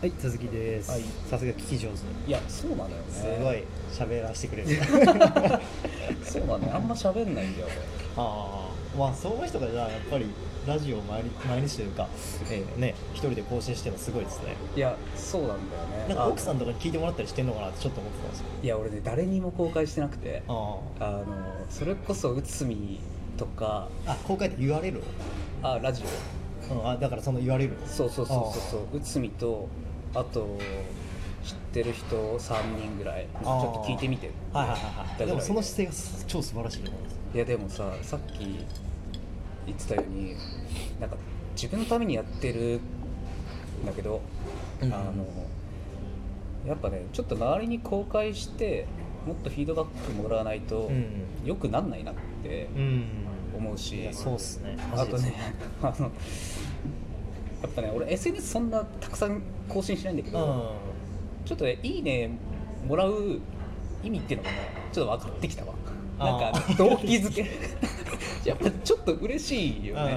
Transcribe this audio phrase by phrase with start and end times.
[0.00, 0.90] はい、続きです。
[0.90, 1.96] はいさすが聞き上手。
[2.28, 4.68] いやそうなのよねすごい喋らせてくれる。
[6.22, 7.68] そうなのよあんま喋んないんだよ
[8.16, 10.26] ああ、まあそういう人がじゃあやっぱり
[10.66, 12.08] ラジオを毎日毎日というか、
[12.50, 14.54] えー、ね一人で更新してるのすごいですね。
[14.74, 15.58] 俺いやそうなんだよ
[16.08, 18.46] ねなんか奥さんあとかに聞いてもらったりしてんのかなってちょっと思ってたんですよ。
[18.62, 21.24] いや俺ね誰にも公開してなくてああの
[21.70, 23.00] それこそ内海
[23.38, 24.12] とかあ。
[24.12, 25.02] あ、公開って言われる？
[25.62, 26.02] あラジ
[26.70, 27.76] うん、あだからその言われる。
[27.82, 29.68] オそうそうそうそうそう内海と
[30.14, 30.58] あと
[31.44, 35.26] 知ってる人3人ぐらいちょっと聞いてみてはいはいはいはい。
[35.26, 37.16] でもその姿勢が超素晴らしいと思います。
[37.34, 38.64] いやでもささっき
[39.66, 40.34] 言ってたように
[41.00, 41.16] なんか
[41.54, 42.80] 自分のためにやってる
[43.82, 44.20] んだけど、
[44.80, 45.24] うんあの
[46.66, 48.86] やっぱねちょっと周りに公開して
[49.24, 51.06] もっとフィードバックもらわないとうん
[51.44, 53.25] 良くなんないなってうん。
[53.56, 54.76] 思うし、そうっすね。
[54.94, 55.34] あとね
[55.82, 61.46] あのやっぱね俺 SNS そんなたくさん更新しないんだけど、うん。
[61.46, 62.30] ちょっとねいいね
[62.86, 63.40] もらう
[64.02, 64.58] 意味っていうのがね
[64.92, 65.74] ちょっと分かってきたわ。
[66.18, 67.46] なんあか動機づけ。
[68.44, 70.16] やっぱちょっと嬉しいよね、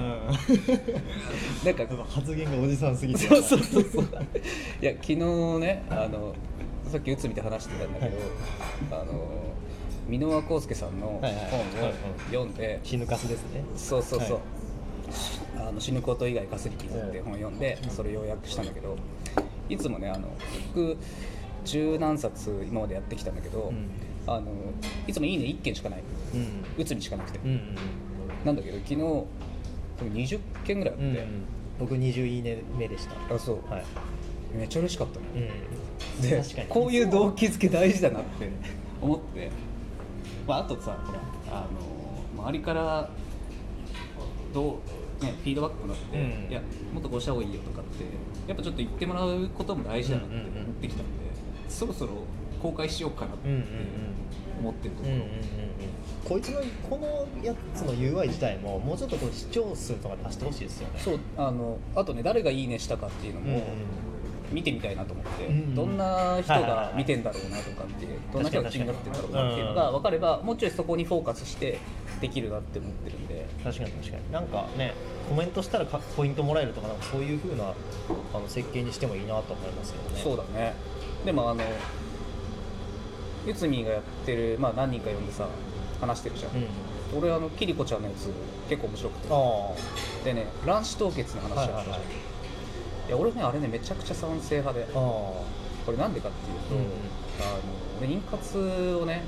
[1.64, 3.26] なんかうん発言がおじさんすぎて。
[3.26, 4.04] そうそうそうそう。
[4.80, 6.32] いや昨日ねあの
[6.86, 8.16] さっき内海で話してたんだけど、
[8.92, 9.49] あの
[10.10, 11.94] 箕輪康介さんの本を
[12.26, 13.62] 読んで、死ぬかすですね。
[13.76, 14.40] そうそうそう、は
[15.64, 15.68] い。
[15.68, 18.96] あの死ぬこと以外かすり傷って本を読んで、それを要約したんだけど
[19.68, 20.28] いつもねあの
[20.74, 20.96] 僕
[21.64, 23.88] 十何冊今までやってきたんだけど、うん。
[24.26, 24.52] あの
[25.06, 26.02] いつもいいね1件しかない。
[26.34, 26.64] うん。
[26.76, 27.76] 内海しかなくて、うんうん。
[28.44, 29.26] なんだけど昨日多
[30.00, 31.44] 分20件ぐらいあって、うんうん、
[31.78, 33.34] 僕20いいね目でした。
[33.34, 33.70] あそう。
[33.70, 33.84] はい、
[34.54, 35.50] めっちゃ嬉しかったね。
[36.18, 36.66] うん、で確かに。
[36.68, 38.50] こういう動機づけ大事だなって
[39.02, 39.50] 思って、
[40.50, 41.66] まあ、あとさほらあ
[42.36, 43.08] の周りから
[44.52, 44.80] ど
[45.20, 46.50] う、ね、フィードバックもらって、うん。
[46.50, 46.60] いや
[46.92, 48.04] もっとこうした方がいいよとかって
[48.48, 51.12] やっぱちょっと言ってもらうことも大事だなって思ってきたんで、
[51.68, 52.24] そろそろ
[52.60, 53.64] 公開しようかなってうんうん
[54.58, 55.40] 思ってるところ、うんうんうんうん
[56.24, 61.00] こいつのこのやつの UI 自体ももうちょっとこう視聴数とか出してほしいですよね。
[61.00, 63.62] そうあのあとね誰がいいねしたかっていうのもうんうん
[64.52, 65.74] 見てみたいなと思って、うんうん。
[65.74, 71.78] どんな人が見てんだろうなとかってどんな人が気になってんだろうなっていうのが分かればもうちょいそこにフォーカスして
[72.20, 73.46] できるなって思ってるんで。
[73.62, 74.32] 確かに確かに。
[74.32, 74.94] なんかね
[75.28, 80.20] コメントしたらかポイントもらえるとかなんかそういう風なあの設計にしてもいいなと思いますけどね。
[80.22, 80.74] そうだね。
[81.24, 81.62] でもあの
[83.46, 85.46] 内海がやってる、まあ、何人か呼んでさ
[86.00, 87.22] 話してるじゃん、うん。
[87.22, 88.30] 俺あのキリコちゃんのやつ
[88.68, 89.28] 結構面白くて。
[89.30, 92.00] あでね卵子凍結の話あったじゃん、はいはいはい
[93.10, 94.86] いや俺ねあれねめちゃくちゃ賛成派で。
[94.92, 95.44] こ
[95.90, 96.86] れなんでかっていうと、うんうん。
[97.40, 97.60] あの
[97.98, 99.24] 俺妊活をね、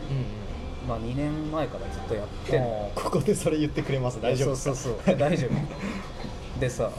[0.84, 4.20] うんまあ、2年前からずっとやってうんんのここでそれ言ってくれます。
[4.20, 5.16] 大丈夫そうそうそう。
[5.16, 5.50] 大丈夫。
[6.60, 6.92] でさ、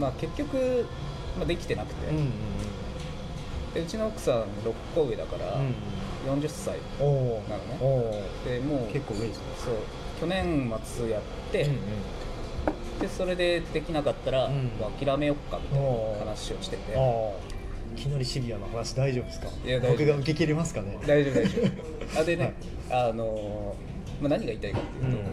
[0.00, 0.86] まあ、結局、
[1.36, 2.30] まあ、できてなくて、うんうん
[3.74, 4.44] でうちの奥さん6
[4.94, 5.74] 個上だから、うん
[6.32, 6.40] うん。
[6.42, 7.78] 40歳なのね。
[7.80, 9.42] おでもう結構上ですね。
[9.64, 9.74] そう
[10.18, 11.22] 去年末やっ
[11.52, 11.78] て、うんうん
[13.00, 14.70] でそれでできなかったら、うん。
[14.98, 15.88] 諦めよっかみたいな
[16.20, 16.92] 話をしてて。
[17.94, 19.48] いきなりシビアな話大丈夫ですか？
[19.64, 20.98] いや僕が受け切れますかね？
[21.06, 21.62] 大丈夫大丈
[22.16, 22.20] 夫。
[22.20, 22.54] あでね、
[22.90, 25.24] あのーまあ、何が言いたいかっていうと、うん。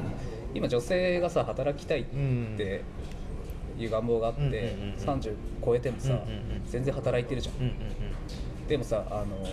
[0.56, 2.81] 今女性がさ働きたいっうんて
[3.78, 5.34] いう願望があって、うんうんうんうん30
[5.66, 6.62] 超えてもさ、うんうんうん。
[6.66, 7.56] 全然働いてるじゃん。
[7.56, 7.74] うんうん
[8.68, 9.45] でもさあの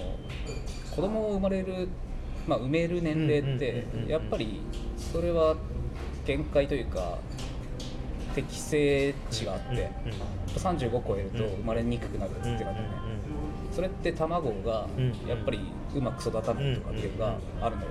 [0.94, 1.88] 子供を生まれる、
[2.46, 4.08] まあ、産める年齢ってうんうんうんうんうん。
[4.08, 4.60] やっぱり
[4.96, 5.56] それは
[6.24, 7.18] 限界というか
[8.34, 10.20] 適正値があって、うんうん
[10.50, 12.74] 35超えるとうん生まれにくくなるってなってね、
[13.70, 15.60] それって卵がうんやっぱり
[15.94, 17.88] うまく育たないとかっていうのがあるのよ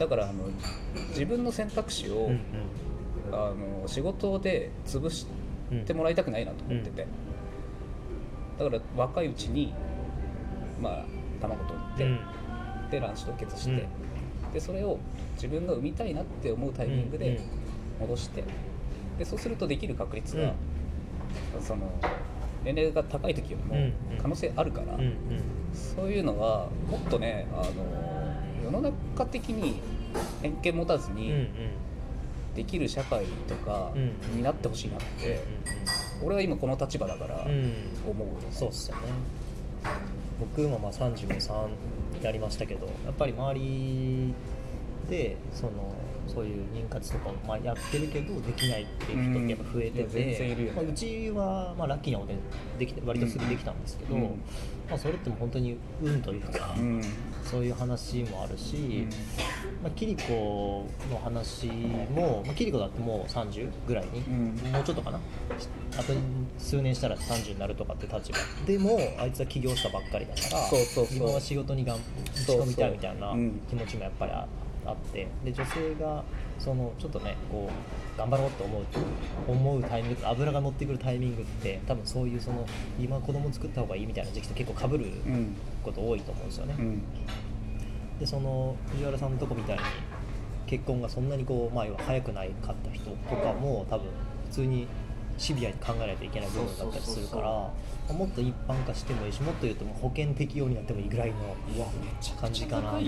[0.00, 0.48] だからあの
[1.10, 2.40] 自分の選択肢を、うん
[3.30, 3.52] あ
[3.82, 5.26] の仕事で潰し
[5.86, 7.06] てもらいたくないなと思ってて、
[8.58, 9.74] だから若いうちに
[10.80, 11.04] まあ
[11.40, 12.20] 卵取って、うん
[12.90, 13.74] で卵子凍結して、う
[14.50, 14.98] んでそれを
[15.34, 17.38] 自分が産みたいなって思うタイミングで
[18.00, 18.42] 戻して
[19.18, 20.54] でそうするとできる確率が、
[21.60, 21.90] その
[22.64, 23.92] 年齢が高い時よりもうんうん。
[24.20, 25.14] 可能性あるから、うんうん。
[25.74, 29.80] そういうのはもっとねあの世の中的に
[30.42, 31.48] 偏見持たずに、うんうん。
[32.54, 34.36] できる社会とかうん。
[34.36, 35.40] になってほしいなって、
[36.22, 37.50] 俺は今この立場だからうん。
[37.50, 37.72] うん
[38.08, 39.02] 思う、そうっすよね。
[40.40, 41.68] 僕もまあ33
[42.22, 44.34] やりましたけどやっぱり周り
[45.08, 45.94] でその
[46.28, 50.54] そういう妊活とかをまあやってるけどできないっていう人ってやっぱ増えてうんね。
[50.54, 52.38] て、まあ、うちはまあラッキーなことで
[52.78, 54.22] できて割とすぐできたんですけど、うん。
[54.88, 57.02] まあ、それってもう本当に運というか、うん。
[57.44, 59.06] そういう話もあるし、
[59.82, 64.72] まあ、キリコの話も、まあ、キリコだってもう30ぐらいに、うん。
[64.72, 65.20] もうちょっとかな？
[65.98, 66.12] あと
[66.58, 68.38] 数年したら30になるとかって立場。
[68.66, 71.04] でもあいつは起業したばっかりだからそうそうそう。
[71.04, 72.00] 自分は仕事にがん打
[72.46, 73.32] ち込みたいみたいな
[73.68, 74.46] 気持ちもやっぱりあ
[74.88, 76.24] あってで女性が
[76.58, 78.82] そのちょっとねこう頑張ろうと思う
[79.46, 82.66] 思うタイミング油が乗ってくるタイミングって多分そういうその
[82.98, 86.74] 今子供作った方がいいみたいな時期と結構かぶるうんこと多いと思うんですよね。
[86.78, 87.02] うん。
[88.18, 89.82] でその藤原さんのとこみたいに
[90.66, 94.08] 結婚がそんなにこう、まあ、早くないかった人とかも多分
[94.48, 94.86] 普通に
[95.38, 97.72] シビアに考えないといけない部分だったりするからま
[98.10, 101.36] あもっと一般化してもいいしもっと言うともう保険適用になってもいいぐらいの
[102.40, 102.98] 感じかな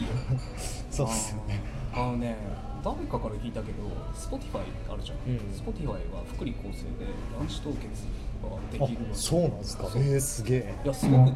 [0.90, 1.60] そうっすよね。
[1.92, 2.36] あのね
[2.82, 3.82] 誰かから聞いたけど
[4.14, 4.60] Spotify
[4.90, 5.36] あるじゃん、うん。
[5.54, 8.06] Spotify は福利厚生で卵子凍結
[8.42, 9.86] ができるあそうなんですか。
[9.86, 10.02] そう。
[10.02, 10.74] えー、すげえ。
[10.84, 11.18] いやすごく。
[11.18, 11.34] うん、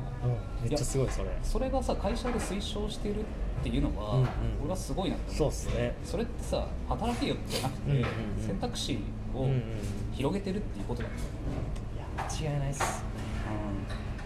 [0.62, 1.30] めっちゃすごいそれ。
[1.42, 3.24] それがさ会社で推奨してるっ
[3.62, 4.28] ていうのは、うんうん
[4.62, 5.94] 俺はすごいなってそう思っすね。
[6.04, 8.46] それってさ働けよじゃなくて、うんうんうん。
[8.46, 8.98] 選択肢
[9.34, 9.62] をうんうん
[10.14, 11.20] 広げてるっていうことだよね、
[11.96, 13.04] いや間違いないっす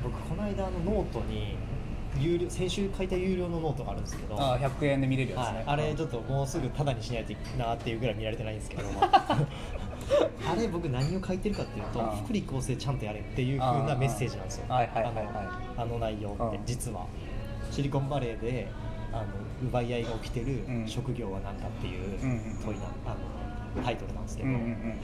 [0.04, 1.56] 僕この間あのノートに
[2.20, 4.40] 有料先週書いた有料のノートがあるんですけど。
[4.40, 14.66] ああ100円で見れるやつね、はい、あれちょっともうすぐタダにしないといけないっていうぐらい見られてないんですけど あれ僕何を書いてるかっていうと福利厚生ちゃんとやれっていう風なメッセージなんですよ。
[14.68, 14.86] あ
[15.76, 16.66] のあの内容ってうん。
[16.66, 17.06] 実は。
[17.70, 18.68] シリコンバレーで
[19.12, 19.24] あの
[19.68, 20.88] 奪い合いが起きてるうん。
[20.88, 23.10] 職業は何かっていううんうん問いなあ
[23.76, 25.00] のタイトルなんですけど、うんうんうん。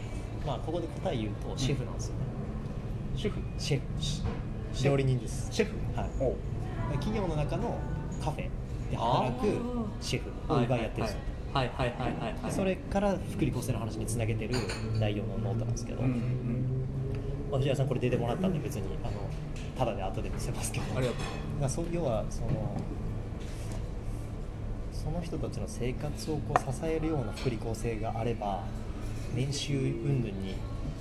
[0.46, 2.20] まあここで答え言うとシェフなんですよね、
[3.16, 4.84] 主婦シェフ？
[4.84, 5.48] 料理人です。
[5.52, 5.72] シェフ？
[5.96, 6.53] はい
[6.92, 7.78] 企業の中の
[8.22, 8.48] カフェ
[8.90, 9.46] で働く
[10.00, 11.20] シェフを奪い合ってるんですよ
[11.52, 12.52] はいはいはいはいはい。
[12.52, 14.56] それから福利厚生の話につなげてる
[14.98, 16.86] 内容のノートなんですけど、うんうん
[17.50, 19.12] まあ藤原さんこれ出てもらったんで別にあの
[19.78, 20.96] ただで後で見せますけど。
[20.96, 21.60] ありがとう。
[21.60, 22.76] まあ、そう要はその
[24.92, 28.64] その人たちの生活をこう支えるような福利厚生があれば
[29.34, 30.56] 年収云々に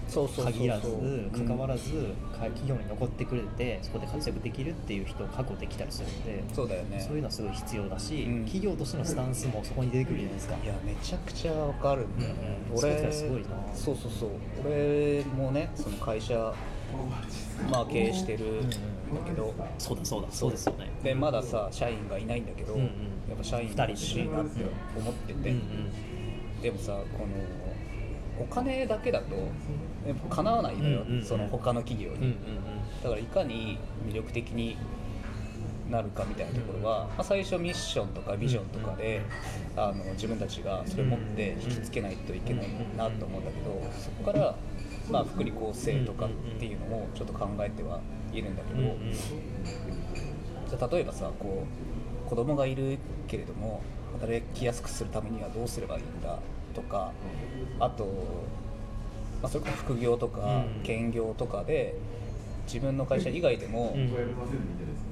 [0.10, 1.92] 限らずうん関わらず
[2.32, 7.00] か企業に残ってくれてそこで活躍できるっていう人を確保できたりするんでそうだよね。
[7.00, 8.46] そういうのはすごい必要だし、うん。
[8.46, 10.56] 企業としてのスタンスもそこに出てくるじゃないですか。
[10.64, 13.48] いやめちゃくちゃわかるんだよね、俺すごいな。
[13.74, 14.30] そうそうそう。
[14.66, 16.54] 俺もねその会社
[17.72, 18.76] まあ経営してるんだ
[19.26, 20.92] けど、そうだそうだそうですよね。
[21.04, 24.64] でまださ社員がいないんだけど、やっぱ社員欲しいなって
[24.98, 25.62] 思ってて、うん
[26.62, 27.34] でもさこの
[28.40, 29.36] お金だけだと
[30.08, 31.24] やっぱ叶わないのよ、うんうんうん。
[31.24, 32.36] その他の企業に、うんうんうん。
[33.04, 33.78] だからいかに
[34.08, 34.78] 魅力的に
[35.90, 39.22] なるかみたいなところは、まあ、最初ミッションとかビジョンとかで、
[39.76, 42.68] あの自分たちがそれを持って引きつけないといけない
[42.98, 44.56] なと思うんだけどそこから、
[45.10, 46.30] まあ、福利厚生とかっ
[46.60, 48.00] ていうのもちょっと考えては
[48.32, 48.82] いるんだけど、
[50.70, 51.66] じゃあ例えばさこ
[52.26, 52.98] う子供がいる
[53.28, 53.84] けれども
[54.20, 56.40] 働きやすくするためにはどうすればいいんだ
[56.74, 57.12] とか
[57.80, 58.08] あと、
[59.44, 60.84] まあ、それこそ副業とかうん。
[60.84, 61.94] 兼業とかで
[62.66, 64.10] 自分の会社以外でもうん。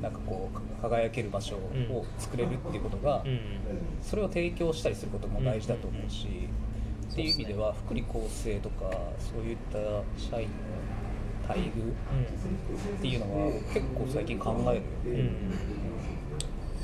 [0.02, 3.40] なんかこう輝ける場所を作れるっていうことがうん。
[4.02, 6.28] それを提供したりすることも大事だと思うし
[7.12, 8.90] っていう意味では福利厚生とか
[9.20, 9.78] そういった
[10.18, 11.70] 社員の待遇
[12.98, 14.76] っていうのは結構最近考える。
[14.78, 15.20] ようん。
[15.20, 15.38] うん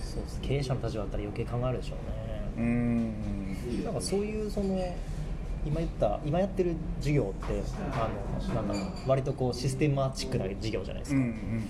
[0.04, 2.42] そうです経営者の立場だったら余計考えるでしょうね。
[2.58, 3.84] うん。
[3.86, 4.96] なんかそういうその
[5.68, 7.62] 今言った今やってる事業って
[7.94, 8.10] あ
[8.50, 11.68] のなんだろう割とこうシステマチックな事業じゃないですか、うん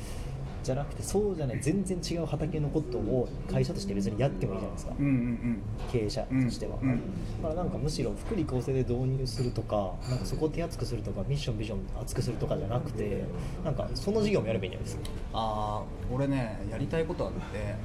[0.68, 5.62] じゃなくてそうじゃない全然違う畑のことを会社として別にやってもいいじゃないですか、うんうんうん。
[5.90, 7.02] 経営者としては、うんうん
[7.42, 13.24] だからなんかむしろ福利厚生で導入するとかなんかそこを手厚くするとかミッションビジョン厚くするとかじゃなくて
[13.64, 15.04] なんかその事業もやればいいんじゃないですか。
[15.34, 17.76] ああ俺ねやりたいことあって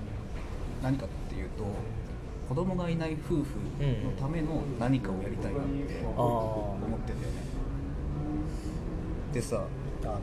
[0.83, 1.65] 何かっていうと
[2.53, 3.45] 子供がいない夫婦
[3.81, 7.41] のための何かをやりたいなってあ思ってんだよね。
[9.33, 9.65] でさ
[10.03, 10.21] あの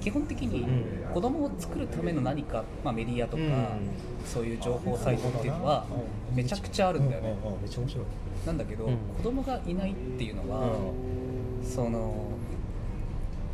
[0.00, 1.12] 基本的にうん。
[1.12, 3.50] 子供を作るための何か、まあ、メディアとか、うん。
[4.24, 5.84] そういう情報サイトっていうのは
[6.32, 8.04] めちゃくちゃあるんだよね、めっちゃ面白い。
[8.46, 8.96] なんだけど、うん。
[9.16, 10.78] 子供がいないっていうのは、
[11.64, 12.28] その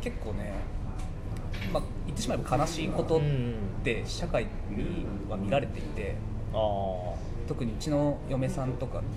[0.01, 0.53] 結構ね、
[1.73, 3.21] まあ、言ってしまえば悲しいことっ
[3.83, 6.13] て社会には見られていて
[7.47, 9.07] 特にうちの嫁さんとかって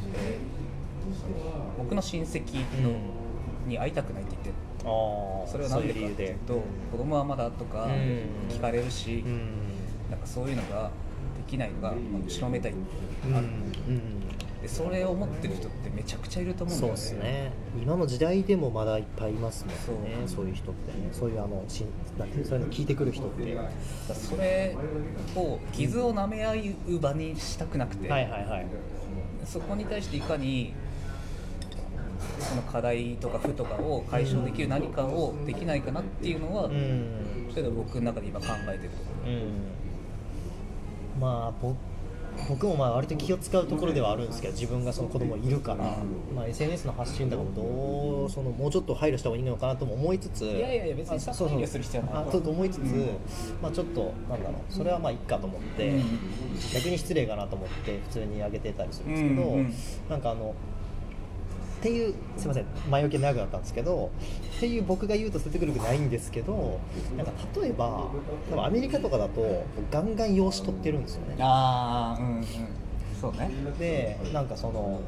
[1.79, 2.97] 僕の親戚の、
[3.67, 7.93] に会いたくないって言ってそれは何でかっていうと子供はまだとかうん。
[8.49, 9.51] 聞かれるし、うん。
[10.11, 10.91] なんかそういうのが
[11.37, 13.47] できないのがまあ後ろめたいうんある。
[13.47, 14.18] うん
[14.69, 17.53] ででそれを持ってる人ってめちゃくちゃいると思うんだそうよねですね。
[17.83, 20.17] 今の時代でもまだいっぱいいますもんね。
[20.27, 20.93] そうそういう人って。
[20.93, 21.85] ねそういうあのし
[22.19, 23.59] なんていうそういうの聞いてくる人って。
[24.15, 24.77] それ
[25.35, 26.55] を傷を舐め合
[26.89, 28.67] う場にしたくなくて、はいはいはい。
[29.45, 30.75] そこに対していかに
[32.39, 37.49] その課題とか負とかを解消できる何かをできないかなっていうのは、うん。
[37.51, 41.21] それが僕の中で今考えてるとこうん。
[41.21, 41.75] まあぼ
[42.49, 45.97] 僕もまあ割と気を使うところではあるんですけど自分がその子供いるから、
[46.35, 52.25] まあ、SNS の発信とかもどうそのもうちょっと配慮した方がいいのかなとも思いつついやいやいや別に配慮する必要はない。
[52.28, 53.07] あちょっと思いつつ、うん
[53.62, 56.04] まあ、ちょっとなんだろうそれはまあいいかと思って、うん
[56.75, 59.57] 逆に失礼かなと思って普通に上げてたりするんですけど、
[60.11, 60.54] なんかあの
[61.79, 64.11] っていうすいません前置き長くなったんですけど
[64.57, 66.81] っていう僕が言うと説得力ないんですけど
[67.17, 68.11] なんか例えば
[68.51, 71.37] 多分アメリカとかだとガンガン養子取ってるんですよね。
[71.39, 72.45] ああうんうん。
[73.21, 73.51] そうね。
[73.79, 75.01] でなんかその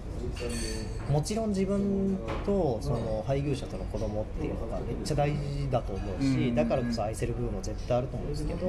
[1.10, 6.54] もちろん自分とその配偶者との子供っていうのがめっちゃ大事だと思うし、うん。
[6.54, 8.66] だからこそ愛せる部分も絶対あると思うんですけど、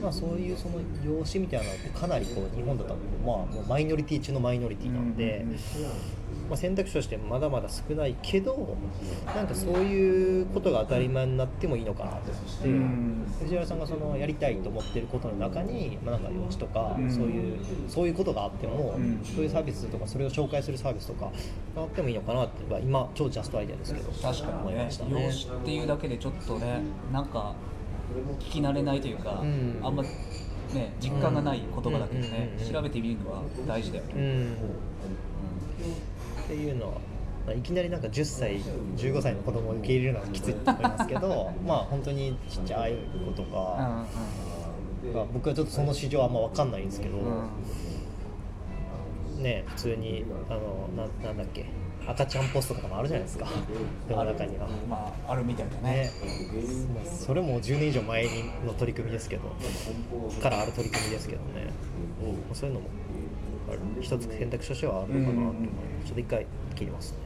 [0.00, 5.44] まあ、そういうその養子みたいなのってかなりこう日本だとまあもうマイノリティ中のマイノリティなんで、
[6.48, 8.76] まあ、選択肢としてまだまだ少ないけど
[9.26, 13.26] なんかそういうことが当たり前になってもいいのかなと思って、うん。
[13.40, 17.10] 藤原さんがそのやりたいと思ってることの中に、まあ、なんか養子とか、うん。
[17.10, 17.58] そういう
[17.88, 19.20] そういうことがあっても、うん。
[19.24, 21.26] そういうサービスとかそれを紹介するサービスとか
[21.74, 24.58] があってもいいのかなってまあ今超ジャストアイデアですけど確かにね。
[24.60, 25.24] 思いましたね。
[25.24, 26.80] 養子っていうだけでちょっとね
[27.12, 27.54] なんか
[28.40, 29.80] 聞き慣れないというか、うん。
[29.82, 32.34] あんまね実感がない言葉だけどね、うん。
[32.34, 34.52] うんうんうん調べてみるのは大事だよね、うん。
[36.44, 36.92] っていうのは、
[37.46, 38.60] まあ、いきなりなんか10歳
[38.96, 42.94] 15歳の子供を受け入れるのはきついと思いますけど まあ本当にちっちゃい
[43.26, 44.06] 子とうんか、
[45.14, 47.48] まあ僕はちょっとその市場はあんま分かんないんですけど、うんうん
[49.36, 51.66] ね普通にあのななんだっけ
[52.06, 53.48] 赤ちゃんポストとかもあるじゃないですか。
[54.08, 54.68] 世の中には。
[54.88, 56.04] まああるみたいだね。
[56.04, 56.10] ね、
[56.94, 58.28] まあそれも10年以上前
[58.64, 59.42] の取り組みですけど
[60.40, 61.66] からある取り組みですけどね、
[62.22, 62.88] まあそういうのも
[64.00, 67.18] 一つ選択肢としてはあるのかなと思います、ちょっと一回切りますね